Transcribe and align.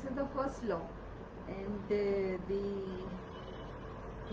this 0.00 0.10
is 0.10 0.16
the 0.16 0.26
first 0.34 0.64
law 0.64 0.80
and 1.48 1.92
uh, 1.92 2.38
the, 2.48 2.62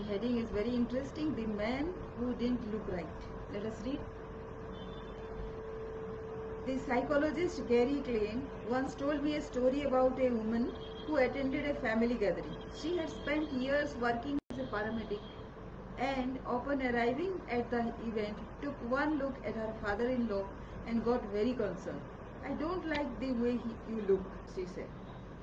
heading 0.08 0.38
is 0.38 0.48
very 0.50 0.70
interesting 0.74 1.34
the 1.34 1.46
man 1.46 1.88
who 2.18 2.32
didn't 2.34 2.72
look 2.72 2.86
right 2.92 3.26
let 3.52 3.64
us 3.66 3.80
read 3.84 3.98
the 6.66 6.78
psychologist 6.78 7.60
Gary 7.68 8.00
Klein 8.06 8.46
once 8.70 8.94
told 8.94 9.22
me 9.22 9.34
a 9.36 9.42
story 9.42 9.82
about 9.82 10.18
a 10.20 10.30
woman 10.30 10.70
who 11.06 11.16
attended 11.16 11.64
a 11.64 11.74
family 11.74 12.14
gathering. 12.14 12.54
She 12.80 12.96
had 12.98 13.08
spent 13.08 13.50
years 13.54 13.94
working 14.00 14.38
as 14.50 14.58
a 14.58 14.64
paramedic 14.64 15.20
and 15.98 16.38
upon 16.46 16.82
arriving 16.82 17.32
at 17.50 17.70
the 17.70 17.92
event 18.06 18.36
took 18.62 18.90
one 18.90 19.18
look 19.18 19.34
at 19.46 19.54
her 19.54 19.72
father-in-law 19.82 20.44
and 20.86 21.04
got 21.04 21.24
very 21.32 21.52
concerned. 21.54 22.02
I 22.44 22.52
don't 22.52 22.86
like 22.88 23.18
the 23.20 23.32
way 23.32 23.52
he, 23.52 23.94
you 23.94 24.02
look, 24.06 24.22
she 24.54 24.66
said. 24.66 24.88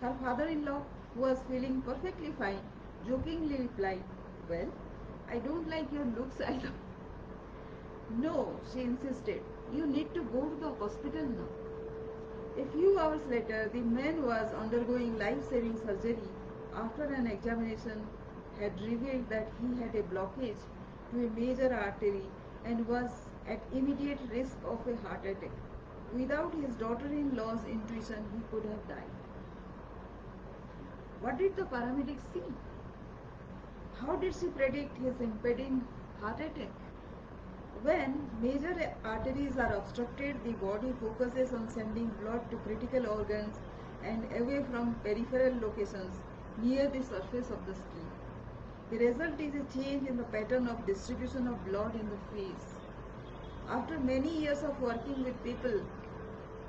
Her 0.02 0.14
father-in-law, 0.22 0.82
who 1.14 1.22
was 1.22 1.42
feeling 1.50 1.82
perfectly 1.82 2.32
fine, 2.32 2.60
jokingly 3.08 3.58
replied, 3.58 4.04
Well, 4.50 4.72
I 5.30 5.40
don't 5.40 5.68
like 5.70 5.92
your 5.92 6.06
looks 6.06 6.40
either. 6.42 6.72
No, 8.20 8.60
she 8.72 8.82
insisted. 8.82 9.42
You 9.74 9.86
need 9.86 10.14
to 10.14 10.24
go 10.24 10.48
to 10.50 10.56
the 10.56 10.72
hospital 10.76 11.24
now. 11.26 11.48
A 12.58 12.66
few 12.66 12.98
hours 13.00 13.26
later, 13.28 13.70
the 13.74 13.82
man 13.82 14.26
was 14.26 14.54
undergoing 14.54 15.18
life-saving 15.20 15.78
surgery 15.86 16.18
after 16.74 17.04
an 17.04 17.28
examination 17.28 18.08
had 18.60 18.80
revealed 18.82 19.30
that 19.30 19.50
he 19.62 19.82
had 19.82 19.96
a 19.96 20.04
blockage 20.04 20.64
to 21.12 21.26
a 21.26 21.30
major 21.40 21.74
artery 21.74 22.24
and 22.66 22.88
was 22.88 23.12
at 23.48 23.60
immediate 23.74 24.20
risk 24.32 24.58
of 24.66 24.88
a 24.88 24.96
heart 25.08 25.26
attack. 25.26 25.52
Without 26.14 26.54
his 26.56 26.76
daughter-in-law's 26.76 27.66
intuition, 27.66 28.24
he 28.34 28.42
could 28.52 28.66
have 28.70 28.88
died. 28.88 29.15
What 31.22 31.38
did 31.38 31.56
the 31.56 31.64
paramedic 31.64 32.20
see? 32.34 32.44
How 34.00 34.16
did 34.16 34.36
she 34.36 34.48
predict 34.48 34.98
his 34.98 35.20
impending 35.20 35.82
heart 36.20 36.40
attack? 36.40 36.70
When 37.84 38.30
major 38.42 38.74
arteries 39.04 39.58
are 39.58 39.74
obstructed, 39.76 40.44
the 40.44 40.54
body 40.54 40.94
focuses 41.00 41.54
on 41.54 41.70
sending 41.70 42.08
blood 42.22 42.50
to 42.52 42.58
critical 42.58 43.08
organs 43.08 43.58
and 44.04 44.24
away 44.40 44.64
from 44.64 44.96
peripheral 45.04 45.60
locations 45.62 46.20
near 46.64 46.88
the 46.90 47.02
surface 47.04 47.50
of 47.50 47.66
the 47.66 47.76
skin. 47.76 48.08
The 48.92 48.98
result 49.00 49.40
is 49.40 49.56
a 49.56 49.64
change 49.78 50.08
in 50.08 50.18
the 50.18 50.24
pattern 50.24 50.68
of 50.68 50.86
distribution 50.86 51.48
of 51.48 51.64
blood 51.66 51.96
in 51.96 52.10
the 52.10 52.20
face. 52.34 52.76
After 53.70 54.00
many 54.00 54.42
years 54.42 54.64
of 54.64 54.80
working 54.82 55.24
with 55.24 55.44
people 55.44 55.82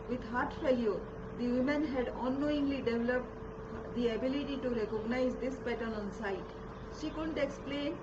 with 0.08 0.22
heart 0.30 0.52
failure, 0.62 0.98
the 1.38 1.48
women 1.48 1.86
had 1.86 2.12
unknowingly 2.22 2.82
developed 2.82 3.35
the 3.96 4.08
ability 4.14 4.58
to 4.58 4.70
recognize 4.70 5.34
this 5.40 5.56
pattern 5.64 5.94
on 5.94 6.12
sight. 6.12 6.54
She 7.00 7.10
couldn't 7.10 7.38
explain 7.38 7.94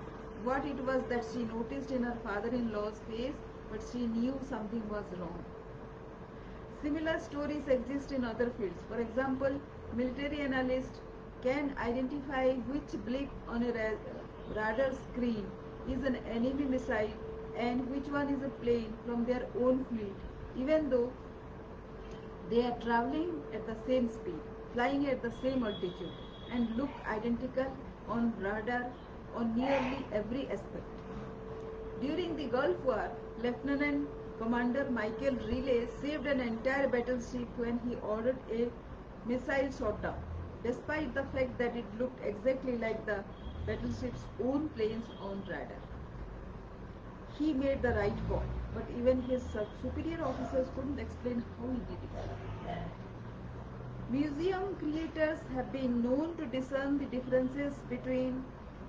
what 0.42 0.66
it 0.66 0.78
was 0.84 1.02
that 1.08 1.24
she 1.32 1.44
noticed 1.44 1.90
in 1.92 2.02
her 2.02 2.16
father-in-law's 2.24 3.00
face, 3.08 3.34
but 3.70 3.80
she 3.92 4.06
knew 4.06 4.38
something 4.48 4.82
was 4.88 5.04
wrong. 5.18 5.44
Similar 6.82 7.18
stories 7.20 7.68
exist 7.68 8.12
in 8.12 8.24
other 8.24 8.50
fields. 8.58 8.82
For 8.88 9.00
example, 9.00 9.60
military 9.94 10.40
analysts 10.40 11.00
can 11.42 11.74
identify 11.78 12.52
which 12.72 12.92
blip 13.06 13.28
on 13.48 13.62
a 13.62 13.72
radar 14.56 14.92
screen 15.08 15.46
is 15.88 16.02
an 16.04 16.16
enemy 16.28 16.64
missile 16.64 17.12
and 17.56 17.88
which 17.90 18.08
one 18.08 18.28
is 18.34 18.42
a 18.42 18.48
plane 18.64 18.92
from 19.06 19.24
their 19.24 19.46
own 19.60 19.84
fleet, 19.84 20.16
even 20.56 20.90
though 20.90 21.12
they 22.50 22.64
are 22.64 22.76
traveling 22.80 23.42
at 23.52 23.66
the 23.66 23.76
same 23.86 24.10
speed, 24.10 24.40
flying 24.74 25.06
at 25.08 25.22
the 25.22 25.30
same 25.42 25.64
altitude, 25.64 26.12
and 26.52 26.76
look 26.76 26.90
identical 27.08 27.66
on 28.08 28.32
radar 28.38 28.90
on 29.34 29.54
nearly 29.56 30.04
every 30.12 30.46
aspect. 30.48 30.84
During 32.00 32.36
the 32.36 32.46
Gulf 32.46 32.78
War, 32.84 33.10
Lieutenant 33.42 34.08
Commander 34.38 34.86
Michael 34.90 35.36
Riley 35.46 35.88
saved 36.02 36.26
an 36.26 36.40
entire 36.40 36.88
battleship 36.88 37.48
when 37.56 37.80
he 37.88 37.96
ordered 37.96 38.36
a 38.52 38.68
missile 39.26 39.70
shot 39.78 40.02
down, 40.02 40.18
despite 40.64 41.14
the 41.14 41.24
fact 41.34 41.58
that 41.58 41.76
it 41.76 41.84
looked 41.98 42.24
exactly 42.26 42.76
like 42.78 43.06
the 43.06 43.24
battleship's 43.66 44.24
own 44.44 44.68
planes 44.70 45.06
on 45.22 45.42
radar. 45.48 45.82
He 47.38 47.52
made 47.52 47.82
the 47.82 47.94
right 47.94 48.28
call, 48.28 48.44
but 48.74 48.84
even 48.98 49.22
his 49.22 49.42
superior 49.82 50.24
officers 50.24 50.68
couldn't 50.76 50.98
explain 50.98 51.42
how 51.58 51.68
he 51.68 51.78
did 51.78 52.02
it. 52.02 53.13
Museum 54.14 54.76
creators 54.78 55.40
have 55.52 55.72
been 55.72 56.00
known 56.00 56.36
to 56.36 56.46
discern 56.46 56.98
the 56.98 57.06
differences 57.06 57.72
between 57.90 58.44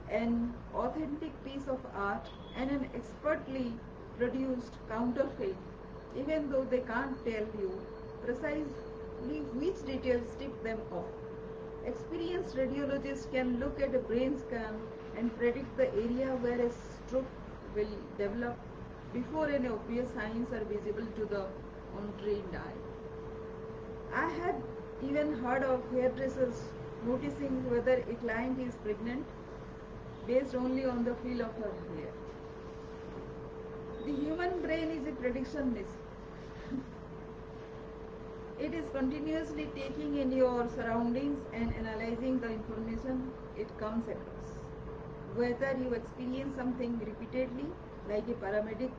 an 0.08 0.54
authentic 0.76 1.32
piece 1.44 1.68
of 1.68 1.80
art 1.96 2.28
and 2.56 2.70
an 2.70 2.88
expertly 2.94 3.74
produced 4.20 4.76
counterfeit, 4.88 5.56
even 6.16 6.48
though 6.52 6.64
they 6.66 6.82
can't 6.82 7.18
tell 7.26 7.48
you 7.60 7.72
precisely 8.24 9.40
which 9.62 9.84
details 9.88 10.36
tip 10.38 10.62
them 10.64 10.80
off. 10.92 11.10
Experienced 11.88 12.56
radiologists 12.56 13.32
can 13.32 13.60
look 13.60 13.82
at 13.82 13.96
a 13.96 14.04
brain 14.12 14.38
scan 14.38 14.80
and 15.18 15.36
predict 15.40 15.76
the 15.76 15.92
area 16.04 16.38
where 16.46 16.62
a 16.68 16.70
stroke 16.70 17.34
will 17.76 17.98
develop 18.20 18.56
before 19.12 19.50
any 19.50 19.70
obvious 19.70 20.08
signs 20.14 20.54
are 20.54 20.66
visible 20.66 21.12
to 21.16 21.26
the 21.26 21.46
untrained 21.98 22.56
eye. 22.56 22.80
I 24.14 24.30
have 24.44 24.75
even 25.10 25.34
heard 25.44 25.64
of 25.64 25.82
hairdressers 25.92 26.62
noticing 27.06 27.58
whether 27.70 27.96
a 28.14 28.16
client 28.24 28.60
is 28.60 28.76
pregnant 28.84 29.26
based 30.28 30.56
only 30.56 30.86
on 30.86 31.04
the 31.04 31.16
feel 31.24 31.42
of 31.42 31.54
her 31.64 31.74
hair. 31.96 32.14
The 34.06 34.14
human 34.14 34.62
brain 34.62 34.92
is 34.92 35.08
a 35.08 35.12
prediction 35.12 35.74
machine. 35.74 36.84
it 38.60 38.74
is 38.74 38.86
continuously 38.92 39.68
taking 39.76 40.18
in 40.18 40.32
your 40.32 40.68
surroundings 40.76 41.40
and 41.54 41.74
analyzing 41.76 42.40
the 42.40 42.52
information 42.52 43.32
it 43.58 43.78
comes 43.80 44.08
across. 44.08 44.54
Whether 45.36 45.76
you 45.78 45.94
experience 45.94 46.56
something 46.56 47.00
repeatedly, 47.00 47.66
like 48.10 48.28
a 48.28 48.34
paramedic 48.46 48.92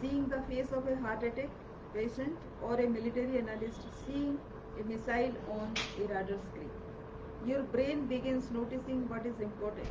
seeing 0.00 0.28
the 0.28 0.42
face 0.42 0.72
of 0.72 0.86
a 0.86 0.96
heart 0.96 1.22
attack 1.22 1.50
patient 1.94 2.36
or 2.62 2.74
a 2.74 2.88
military 2.88 3.38
analyst 3.38 3.80
seeing 4.06 4.38
a 4.80 4.84
missile 4.84 5.34
on 5.48 5.76
a 5.98 6.00
radar 6.08 6.38
screen. 6.48 6.70
Your 7.46 7.62
brain 7.62 8.06
begins 8.06 8.50
noticing 8.50 9.08
what 9.08 9.26
is 9.26 9.40
important, 9.40 9.88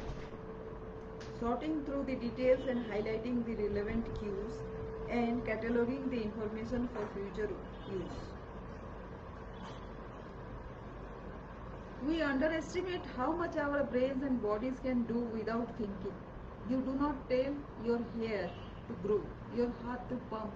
sorting 1.39 1.83
through 1.85 2.03
the 2.03 2.15
details 2.15 2.67
and 2.67 2.85
highlighting 2.91 3.43
the 3.45 3.55
relevant 3.55 4.05
cues 4.19 4.61
and 5.09 5.43
cataloging 5.45 6.09
the 6.09 6.21
information 6.21 6.87
for 6.93 7.07
future 7.15 7.49
use. 7.91 8.19
We 12.05 12.21
underestimate 12.21 13.05
how 13.15 13.31
much 13.31 13.55
our 13.57 13.83
brains 13.83 14.23
and 14.23 14.41
bodies 14.41 14.79
can 14.79 15.03
do 15.03 15.19
without 15.19 15.75
thinking. 15.77 16.13
You 16.69 16.81
do 16.81 16.93
not 16.93 17.29
tell 17.29 17.55
your 17.83 17.99
hair 18.19 18.51
to 18.87 18.93
grow, 19.07 19.21
your 19.55 19.71
heart 19.83 20.07
to 20.09 20.15
pump, 20.29 20.53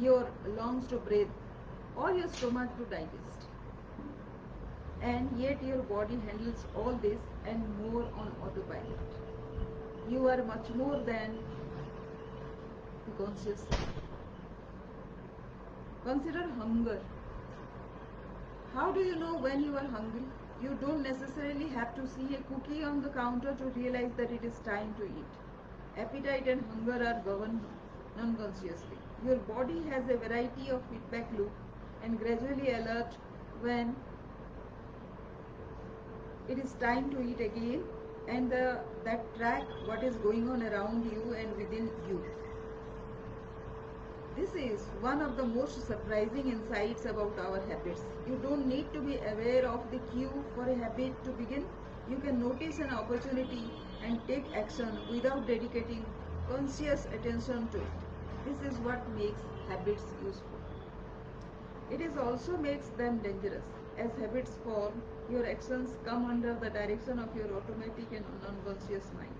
your 0.00 0.28
lungs 0.56 0.86
to 0.88 0.98
breathe, 0.98 1.30
or 1.96 2.12
your 2.12 2.28
stomach 2.28 2.76
to 2.78 2.84
digest. 2.84 3.46
And 5.02 5.30
yet 5.38 5.62
your 5.62 5.82
body 5.82 6.18
handles 6.26 6.64
all 6.74 6.98
this 7.02 7.18
and 7.46 7.62
more 7.80 8.02
on 8.02 8.34
autopilot. 8.42 8.98
You 10.08 10.28
are 10.28 10.42
much 10.44 10.68
more 10.74 10.96
than 11.04 11.38
conscious. 13.18 13.64
Consider 16.04 16.48
hunger. 16.58 17.00
How 18.74 18.92
do 18.92 19.00
you 19.00 19.16
know 19.16 19.36
when 19.38 19.64
you 19.64 19.76
are 19.76 19.86
hungry? 19.86 20.24
You 20.62 20.76
don't 20.80 21.02
necessarily 21.02 21.68
have 21.68 21.94
to 21.96 22.06
see 22.06 22.34
a 22.34 22.42
cookie 22.52 22.82
on 22.84 23.02
the 23.02 23.08
counter 23.08 23.54
to 23.54 23.64
realize 23.78 24.12
that 24.16 24.30
it 24.30 24.44
is 24.44 24.58
time 24.64 24.94
to 24.98 25.04
eat. 25.04 25.32
Appetite 25.98 26.46
and 26.48 26.62
hunger 26.72 27.06
are 27.06 27.22
governed 27.24 27.60
non-consciously. 28.16 28.98
Your 29.24 29.36
body 29.36 29.82
has 29.90 30.08
a 30.08 30.16
variety 30.16 30.70
of 30.70 30.82
feedback 30.90 31.30
loop 31.36 31.50
and 32.06 32.18
gradually 32.20 32.72
alert 32.72 33.14
when 33.60 33.94
it 36.48 36.58
is 36.64 36.74
time 36.82 37.10
to 37.10 37.22
eat 37.28 37.40
again 37.40 37.82
and 38.28 38.50
the, 38.50 38.78
that 39.04 39.24
track 39.36 39.64
what 39.86 40.04
is 40.04 40.16
going 40.26 40.48
on 40.48 40.62
around 40.62 41.10
you 41.12 41.34
and 41.34 41.56
within 41.56 41.90
you. 42.08 42.24
This 44.36 44.54
is 44.54 44.82
one 45.00 45.20
of 45.20 45.36
the 45.36 45.44
most 45.44 45.84
surprising 45.86 46.50
insights 46.52 47.06
about 47.06 47.38
our 47.40 47.60
habits. 47.68 48.02
You 48.28 48.38
don't 48.42 48.66
need 48.68 48.92
to 48.92 49.00
be 49.00 49.16
aware 49.32 49.66
of 49.66 49.90
the 49.90 49.98
cue 50.12 50.44
for 50.54 50.68
a 50.68 50.76
habit 50.76 51.24
to 51.24 51.30
begin. 51.30 51.64
You 52.08 52.18
can 52.18 52.38
notice 52.38 52.78
an 52.78 52.90
opportunity 52.90 53.64
and 54.04 54.20
take 54.28 54.44
action 54.54 54.98
without 55.10 55.46
dedicating 55.48 56.04
conscious 56.48 57.06
attention 57.06 57.68
to 57.70 57.78
it. 57.78 57.96
This 58.46 58.72
is 58.72 58.78
what 58.80 59.08
makes 59.16 59.40
habits 59.68 60.04
useful. 60.24 60.55
It 61.90 62.00
is 62.02 62.16
also 62.18 62.56
makes 62.58 62.88
them 62.98 63.18
dangerous. 63.18 63.64
as 63.96 64.10
habits 64.20 64.56
form, 64.64 65.00
your 65.30 65.46
actions 65.46 65.94
come 66.04 66.26
under 66.26 66.54
the 66.54 66.68
direction 66.70 67.18
of 67.18 67.34
your 67.34 67.46
automatic 67.58 68.12
and 68.12 68.24
unconscious 68.48 69.10
mind. 69.14 69.34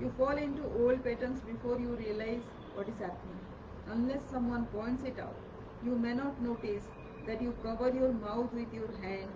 You 0.00 0.10
fall 0.18 0.36
into 0.36 0.64
old 0.84 1.04
patterns 1.04 1.40
before 1.40 1.78
you 1.78 1.94
realize 1.96 2.42
what 2.74 2.88
is 2.88 2.98
happening. 2.98 3.38
Unless 3.86 4.24
someone 4.30 4.66
points 4.66 5.04
it 5.04 5.18
out, 5.20 5.36
you 5.84 5.94
may 5.96 6.14
not 6.14 6.40
notice 6.42 6.84
that 7.26 7.40
you 7.40 7.54
cover 7.62 7.90
your 7.90 8.12
mouth 8.12 8.52
with 8.52 8.72
your 8.74 8.90
hand 9.02 9.28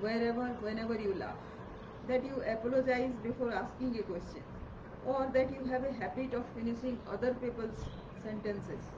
wherever, 0.00 0.48
whenever 0.68 0.94
you 1.00 1.14
laugh, 1.14 1.38
that 2.08 2.24
you 2.24 2.42
apologize 2.54 3.12
before 3.22 3.52
asking 3.52 3.98
a 3.98 4.02
question, 4.02 4.42
or 5.06 5.28
that 5.32 5.50
you 5.54 5.64
have 5.72 5.84
a 5.84 5.92
habit 5.92 6.34
of 6.34 6.44
finishing 6.54 6.98
other 7.10 7.34
people's 7.34 7.84
sentences. 8.22 8.90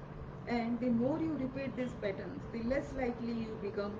And 0.47 0.79
the 0.81 0.89
more 0.91 1.19
you 1.21 1.33
repeat 1.35 1.77
these 1.77 1.93
patterns, 1.95 2.43
the 2.53 2.63
less 2.65 2.93
likely 2.95 3.33
you 3.33 3.57
become 3.63 3.99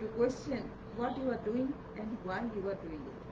to 0.00 0.06
question 0.16 0.70
what 0.96 1.16
you 1.18 1.30
are 1.30 1.40
doing 1.44 1.72
and 1.96 2.16
why 2.24 2.40
you 2.56 2.68
are 2.68 2.74
doing 2.86 3.04
it. 3.12 3.22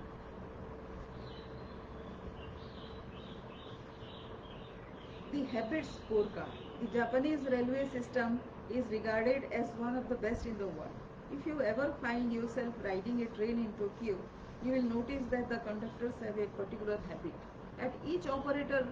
The 5.33 5.45
habits 5.45 5.89
scorecard. 6.01 6.53
The 6.81 6.87
Japanese 6.87 7.41
railway 7.51 7.87
system 7.89 8.41
is 8.71 8.87
regarded 8.91 9.45
as 9.53 9.71
one 9.77 9.97
of 9.97 10.09
the 10.09 10.15
best 10.15 10.47
in 10.47 10.57
the 10.59 10.67
world. 10.67 10.97
If 11.33 11.47
you 11.47 11.61
ever 11.63 11.93
find 12.01 12.33
yourself 12.33 12.75
riding 12.85 13.23
a 13.23 13.27
train 13.27 13.59
in 13.59 13.73
Tokyo, 13.79 14.17
you 14.65 14.73
will 14.73 14.83
notice 14.83 15.23
that 15.31 15.49
the 15.49 15.59
conductors 15.59 16.15
have 16.23 16.39
a 16.39 16.47
particular 16.61 16.99
habit. 17.09 17.35
At 17.79 17.93
each 18.07 18.27
operator 18.27 18.87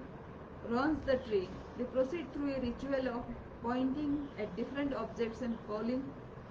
runs 0.68 1.04
the 1.06 1.16
train, 1.28 1.48
they 1.78 1.84
proceed 1.84 2.32
through 2.32 2.54
a 2.54 2.60
ritual 2.60 3.08
of 3.08 3.24
pointing 3.62 4.28
at 4.38 4.54
different 4.56 4.94
objects 4.94 5.40
and 5.40 5.56
calling 5.66 6.02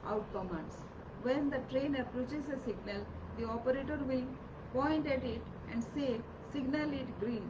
out 0.07 0.25
commands. 0.33 0.75
When 1.24 1.50
the 1.50 1.60
train 1.71 1.95
approaches 1.95 2.45
a 2.50 2.57
signal, 2.65 3.06
the 3.38 3.45
operator 3.48 3.98
will 4.07 4.25
point 4.74 5.07
at 5.07 5.24
it 5.24 5.42
and 5.71 5.83
say, 5.95 6.19
signal 6.51 6.94
it 6.94 7.19
green. 7.19 7.50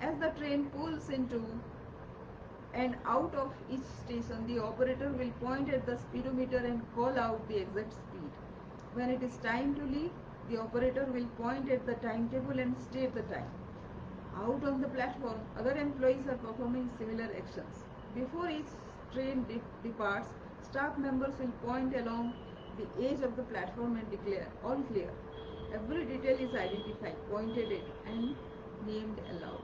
As 0.00 0.16
the 0.18 0.30
train 0.38 0.66
pulls 0.66 1.08
into 1.10 1.42
and 2.72 2.96
out 3.04 3.34
of 3.34 3.52
each 3.70 3.86
station, 4.04 4.46
the 4.46 4.62
operator 4.62 5.10
will 5.10 5.30
point 5.44 5.68
at 5.70 5.86
the 5.86 5.96
speedometer 5.98 6.58
and 6.58 6.82
call 6.94 7.18
out 7.18 7.48
the 7.48 7.58
exact 7.58 7.92
speed. 7.92 8.30
When 8.94 9.10
it 9.10 9.22
is 9.22 9.36
time 9.38 9.74
to 9.74 9.82
leave, 9.82 10.12
the 10.48 10.60
operator 10.60 11.06
will 11.12 11.26
point 11.42 11.70
at 11.70 11.86
the 11.86 11.94
timetable 11.94 12.58
and 12.58 12.76
state 12.80 13.14
the 13.14 13.22
time. 13.22 13.59
Out 14.36 14.64
on 14.64 14.80
the 14.80 14.88
platform, 14.88 15.40
other 15.58 15.72
employees 15.76 16.26
are 16.28 16.36
performing 16.36 16.90
similar 16.98 17.28
actions. 17.36 17.84
Before 18.14 18.48
each 18.48 18.70
train 19.12 19.44
de- 19.44 19.62
departs, 19.82 20.28
staff 20.62 20.98
members 20.98 21.38
will 21.38 21.52
point 21.66 21.94
along 21.96 22.34
the 22.78 22.86
edge 23.08 23.20
of 23.22 23.36
the 23.36 23.42
platform 23.42 23.96
and 23.96 24.10
declare, 24.10 24.46
all 24.64 24.82
clear. 24.84 25.10
Every 25.74 26.04
detail 26.06 26.38
is 26.38 26.54
identified, 26.54 27.16
pointed 27.30 27.72
at, 27.72 28.12
and 28.12 28.34
named 28.86 29.20
aloud. 29.30 29.62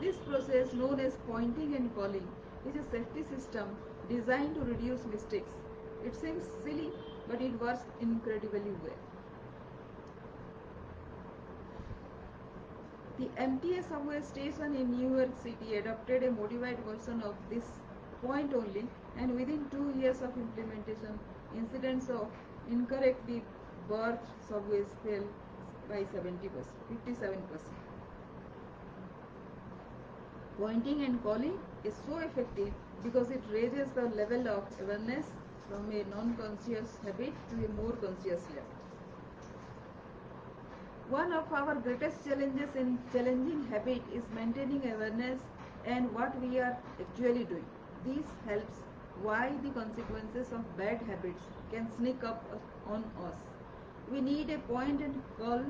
This 0.00 0.16
process, 0.18 0.72
known 0.72 1.00
as 1.00 1.16
pointing 1.26 1.74
and 1.74 1.94
calling, 1.94 2.26
is 2.66 2.76
a 2.76 2.84
safety 2.90 3.22
system 3.22 3.76
designed 4.08 4.54
to 4.56 4.62
reduce 4.62 5.04
mistakes. 5.06 5.52
It 6.04 6.14
seems 6.14 6.46
silly, 6.64 6.90
but 7.28 7.40
it 7.42 7.60
works 7.60 7.84
incredibly 8.00 8.72
well. 8.84 9.09
The 13.20 13.26
MTA 13.36 13.86
subway 13.86 14.22
station 14.22 14.74
in 14.74 14.92
New 14.92 15.14
York 15.18 15.32
City 15.42 15.74
adopted 15.76 16.22
a 16.22 16.30
modified 16.30 16.78
version 16.86 17.20
of 17.20 17.34
this 17.50 17.66
point 18.22 18.54
only, 18.54 18.86
and 19.18 19.34
within 19.38 19.66
two 19.70 19.92
years 20.00 20.22
of 20.22 20.38
implementation, 20.38 21.18
incidents 21.54 22.08
of 22.08 22.30
incorrectly 22.70 23.42
berthed 23.90 24.24
subways 24.48 24.86
fell 25.04 25.22
by 25.90 26.00
70%, 26.04 26.64
57%. 27.10 27.36
Pointing 30.56 31.04
and 31.04 31.22
calling 31.22 31.58
is 31.84 31.92
so 32.08 32.20
effective 32.20 32.72
because 33.02 33.30
it 33.30 33.42
raises 33.52 33.88
the 33.96 34.08
level 34.22 34.48
of 34.48 34.64
awareness 34.80 35.26
from 35.68 35.92
a 35.92 36.04
non-conscious 36.16 36.96
habit 37.04 37.34
to 37.50 37.66
a 37.66 37.68
more 37.82 37.92
conscious 37.92 38.48
level. 38.56 38.79
One 41.10 41.32
of 41.32 41.52
our 41.52 41.74
greatest 41.74 42.24
challenges 42.24 42.76
in 42.76 42.96
challenging 43.12 43.66
habit 43.68 44.02
is 44.14 44.22
maintaining 44.32 44.84
awareness 44.92 45.40
and 45.84 46.14
what 46.14 46.40
we 46.40 46.60
are 46.60 46.76
actually 47.00 47.42
doing. 47.42 47.66
This 48.04 48.24
helps 48.46 48.78
why 49.22 49.50
the 49.64 49.70
consequences 49.70 50.52
of 50.52 50.76
bad 50.76 51.02
habits 51.08 51.42
can 51.72 51.90
sneak 51.96 52.22
up 52.22 52.44
on 52.86 53.02
us. 53.26 53.34
We 54.12 54.20
need 54.20 54.50
a 54.50 54.58
point 54.58 55.02
and 55.02 55.20
call 55.36 55.64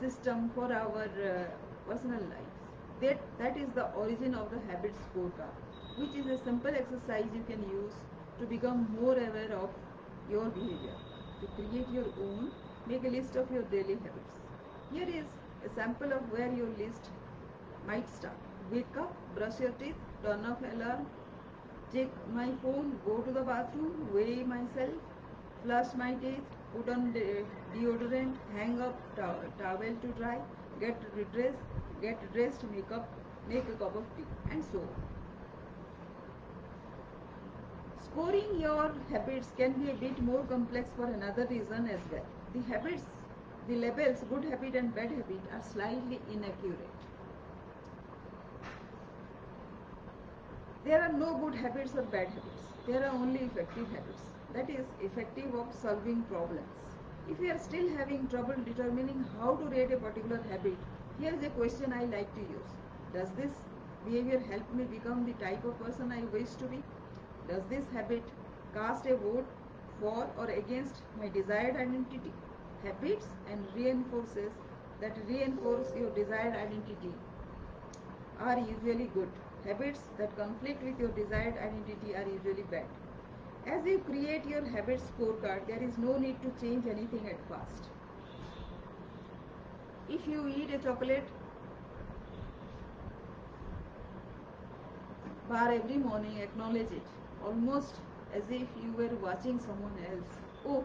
system 0.00 0.50
for 0.54 0.70
our 0.70 1.04
uh, 1.04 1.46
personal 1.88 2.20
lives. 2.20 2.54
That, 3.00 3.22
that 3.38 3.56
is 3.56 3.70
the 3.74 3.90
origin 3.92 4.34
of 4.34 4.50
the 4.50 4.60
habit 4.70 4.94
scorecard, 5.06 5.56
which 5.96 6.14
is 6.14 6.26
a 6.26 6.38
simple 6.44 6.74
exercise 6.74 7.24
you 7.34 7.42
can 7.48 7.62
use 7.70 7.94
to 8.38 8.44
become 8.44 8.86
more 9.00 9.14
aware 9.14 9.56
of 9.56 9.70
your 10.30 10.44
behavior. 10.50 10.98
To 11.40 11.46
create 11.56 11.88
your 11.90 12.06
own, 12.28 12.52
make 12.86 13.04
a 13.04 13.08
list 13.08 13.34
of 13.36 13.50
your 13.50 13.62
daily 13.62 13.94
habits. 13.94 14.43
Here 14.94 15.08
is 15.08 15.24
a 15.66 15.74
sample 15.74 16.12
of 16.12 16.30
where 16.30 16.52
your 16.56 16.68
list 16.78 17.08
might 17.86 18.08
start. 18.08 18.36
Wake 18.70 18.96
up, 18.96 19.14
brush 19.36 19.58
your 19.58 19.72
teeth, 19.72 19.96
turn 20.22 20.44
off 20.46 20.60
alarm, 20.72 21.06
check 21.92 22.12
my 22.32 22.46
phone, 22.62 22.92
go 23.04 23.16
to 23.22 23.32
the 23.32 23.40
bathroom, 23.40 24.14
weigh 24.14 24.44
myself, 24.44 24.92
flush 25.64 25.92
my 25.96 26.14
teeth, 26.14 26.46
put 26.76 26.88
on 26.88 27.10
de- 27.12 27.44
deodorant, 27.74 28.36
hang 28.56 28.80
up 28.80 29.00
to- 29.16 29.50
towel 29.62 29.98
to 30.04 30.12
dry, 30.20 30.38
get 30.84 31.02
dressed, 31.32 31.66
get 32.00 32.32
dressed, 32.32 32.62
make 32.76 32.92
up, 32.92 33.08
make 33.48 33.68
a 33.74 33.76
cup 33.82 33.96
of 33.96 34.06
tea, 34.16 34.28
and 34.52 34.62
so 34.70 34.78
on. 34.78 34.94
Scoring 38.06 38.60
your 38.60 38.92
habits 39.10 39.48
can 39.56 39.72
be 39.82 39.90
a 39.90 39.94
bit 39.94 40.22
more 40.22 40.44
complex 40.54 40.88
for 40.96 41.06
another 41.06 41.46
reason 41.50 41.88
as 41.88 42.00
well. 42.12 42.26
The 42.54 42.62
habits, 42.72 43.02
the 43.68 43.76
labels 43.76 44.22
good 44.30 44.44
habit 44.44 44.74
and 44.76 44.94
bad 44.94 45.10
habit 45.10 45.40
are 45.52 45.62
slightly 45.62 46.20
inaccurate. 46.32 46.90
There 50.84 51.00
are 51.02 51.12
no 51.12 51.38
good 51.38 51.54
habits 51.56 51.94
or 51.96 52.02
bad 52.02 52.28
habits. 52.28 52.62
There 52.86 53.02
are 53.04 53.12
only 53.14 53.40
effective 53.40 53.90
habits. 53.90 54.22
That 54.52 54.70
is, 54.70 54.84
effective 55.00 55.54
of 55.54 55.74
solving 55.74 56.22
problems. 56.24 56.68
If 57.28 57.40
you 57.40 57.50
are 57.52 57.58
still 57.58 57.88
having 57.96 58.28
trouble 58.28 58.54
determining 58.64 59.24
how 59.38 59.56
to 59.56 59.64
rate 59.66 59.92
a 59.92 59.96
particular 59.96 60.40
habit, 60.50 60.76
here 61.18 61.32
is 61.34 61.42
a 61.42 61.50
question 61.50 61.92
I 61.92 62.04
like 62.04 62.32
to 62.34 62.40
use. 62.40 62.70
Does 63.14 63.30
this 63.30 63.50
behavior 64.04 64.38
help 64.50 64.72
me 64.74 64.84
become 64.84 65.24
the 65.24 65.32
type 65.44 65.64
of 65.64 65.78
person 65.80 66.12
I 66.12 66.22
wish 66.36 66.50
to 66.62 66.64
be? 66.66 66.82
Does 67.48 67.62
this 67.70 67.84
habit 67.92 68.22
cast 68.74 69.06
a 69.06 69.16
vote 69.16 69.46
for 70.00 70.28
or 70.38 70.46
against 70.46 71.02
my 71.20 71.28
desired 71.28 71.76
identity? 71.76 72.32
Habits 72.84 73.26
and 73.50 73.64
reinforces 73.74 74.52
that 75.00 75.16
reinforce 75.26 75.92
your 75.96 76.10
desired 76.10 76.54
identity 76.54 77.12
are 78.38 78.58
usually 78.58 79.06
good. 79.14 79.28
Habits 79.64 80.00
that 80.18 80.36
conflict 80.36 80.82
with 80.82 80.98
your 81.00 81.08
desired 81.08 81.56
identity 81.58 82.14
are 82.14 82.26
usually 82.28 82.64
bad. 82.70 82.86
As 83.66 83.84
you 83.86 83.98
create 84.00 84.44
your 84.46 84.64
habit 84.66 85.00
scorecard, 85.00 85.66
there 85.66 85.82
is 85.82 85.96
no 85.98 86.18
need 86.18 86.42
to 86.42 86.50
change 86.60 86.86
anything 86.86 87.26
at 87.28 87.38
first. 87.48 87.88
If 90.08 90.26
you 90.28 90.46
eat 90.48 90.70
a 90.72 90.78
chocolate 90.78 91.28
bar 95.48 95.70
every 95.72 95.96
morning, 95.98 96.38
acknowledge 96.38 96.90
it, 96.92 97.06
almost 97.44 98.00
as 98.32 98.42
if 98.50 98.68
you 98.82 98.92
were 98.98 99.14
watching 99.26 99.58
someone 99.60 99.96
else. 100.10 100.38
Oh, 100.66 100.84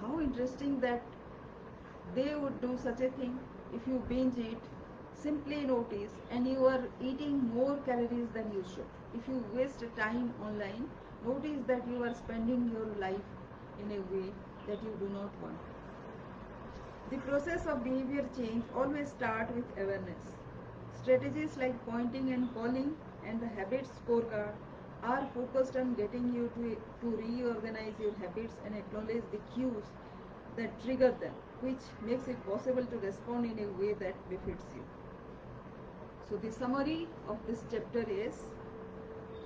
how 0.00 0.20
interesting 0.20 0.80
that 0.80 1.02
they 2.14 2.34
would 2.34 2.60
do 2.60 2.76
such 2.82 3.00
a 3.00 3.08
thing. 3.10 3.38
If 3.74 3.86
you 3.86 4.02
binge 4.08 4.38
it 4.38 4.58
simply 5.22 5.60
notice 5.64 6.12
and 6.30 6.46
you 6.46 6.66
are 6.66 6.82
eating 7.00 7.38
more 7.54 7.76
calories 7.86 8.28
than 8.34 8.52
you 8.52 8.64
should. 8.74 8.88
If 9.14 9.28
you 9.28 9.42
waste 9.54 9.84
time 9.96 10.32
online 10.48 10.88
notice 11.24 11.60
that 11.66 11.86
you 11.88 12.02
are 12.04 12.14
spending 12.14 12.70
your 12.72 12.86
life 13.00 13.28
in 13.80 13.90
a 13.98 14.00
way 14.14 14.32
that 14.66 14.82
you 14.82 14.96
do 15.00 15.08
not 15.08 15.30
want. 15.42 15.58
The 17.10 17.18
process 17.18 17.66
of 17.66 17.84
behavior 17.84 18.24
change 18.36 18.64
always 18.74 19.08
start 19.10 19.54
with 19.54 19.64
awareness. 19.78 20.22
Strategies 21.02 21.56
like 21.56 21.74
pointing 21.86 22.32
and 22.32 22.52
calling 22.54 22.96
and 23.26 23.40
the 23.40 23.46
habit 23.48 23.86
scorecard 23.98 24.52
are 25.02 25.26
focused 25.34 25.76
on 25.76 25.94
getting 25.94 26.32
you 26.34 26.50
to, 26.56 26.76
to 27.00 27.16
reorganize 27.16 27.94
your 28.00 28.12
habits 28.20 28.54
and 28.64 28.74
acknowledge 28.76 29.24
the 29.30 29.38
cues 29.54 29.84
that 30.56 30.80
trigger 30.82 31.10
them, 31.20 31.34
which 31.60 31.84
makes 32.02 32.28
it 32.28 32.44
possible 32.46 32.84
to 32.84 32.98
respond 32.98 33.44
in 33.46 33.58
a 33.64 33.68
way 33.80 33.92
that 33.94 34.14
befits 34.28 34.64
you. 34.74 34.84
So, 36.28 36.36
the 36.36 36.50
summary 36.50 37.08
of 37.28 37.38
this 37.46 37.62
chapter 37.70 38.02
is 38.08 38.44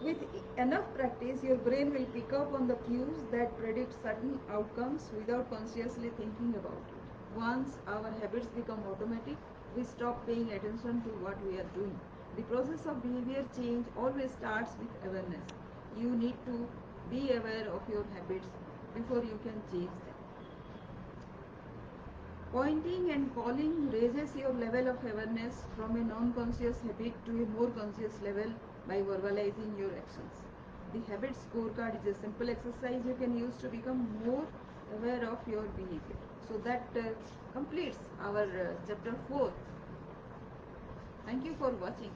With 0.02 0.18
enough 0.56 0.94
practice, 0.94 1.42
your 1.42 1.56
brain 1.56 1.92
will 1.92 2.04
pick 2.14 2.32
up 2.32 2.52
on 2.54 2.66
the 2.68 2.76
cues 2.86 3.25
that 3.32 3.56
predict 3.58 3.94
certain 4.02 4.38
outcomes 4.50 5.10
without 5.18 5.50
consciously 5.50 6.10
thinking 6.18 6.54
about 6.60 6.84
it. 6.96 7.02
Once 7.36 7.78
our 7.88 8.10
habits 8.20 8.46
become 8.58 8.82
automatic, 8.92 9.36
we 9.76 9.84
stop 9.84 10.25
paying 10.26 10.52
attention 10.52 11.02
to 11.02 11.10
what 11.26 11.42
we 11.46 11.58
are 11.58 11.70
doing. 11.78 11.98
The 12.36 12.42
process 12.52 12.86
of 12.86 13.02
behavior 13.02 13.44
change 13.56 13.86
always 13.96 14.30
starts 14.32 14.76
with 14.78 14.94
awareness. 15.10 15.48
You 15.96 16.10
need 16.25 16.36
to 16.46 16.68
be 17.10 17.32
aware 17.32 17.68
of 17.78 17.88
your 17.96 18.04
habits 18.14 18.48
before 18.94 19.25
you 19.25 19.38
can 19.42 19.62
change. 19.72 20.05
Pointing 22.52 23.10
and 23.10 23.34
calling 23.34 23.90
raises 23.90 24.34
your 24.36 24.52
level 24.52 24.88
of 24.88 25.04
awareness 25.04 25.64
from 25.76 25.96
a 25.96 26.04
non-conscious 26.04 26.76
habit 26.80 27.12
to 27.26 27.32
a 27.42 27.46
more 27.58 27.68
conscious 27.70 28.20
level 28.22 28.50
by 28.88 28.96
verbalizing 29.02 29.78
your 29.78 29.90
actions. 29.90 30.32
The 30.92 31.00
habit 31.10 31.34
scorecard 31.34 32.00
is 32.00 32.16
a 32.16 32.20
simple 32.20 32.48
exercise 32.48 33.02
you 33.06 33.16
can 33.20 33.36
use 33.38 33.54
to 33.60 33.68
become 33.68 34.08
more 34.24 34.46
aware 34.96 35.28
of 35.28 35.38
your 35.48 35.62
behavior. 35.80 36.20
So 36.48 36.58
that 36.58 36.86
uh, 36.96 37.02
completes 37.52 37.98
our 38.22 38.44
uh, 38.44 38.74
chapter 38.86 39.14
4. 39.28 39.52
Thank 41.26 41.44
you 41.44 41.54
for 41.58 41.70
watching. 41.70 42.12